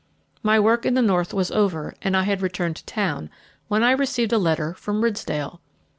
[0.41, 3.29] My work in the north was over, and I had returned to town,
[3.67, 5.61] when I received a letter from Ridsdale.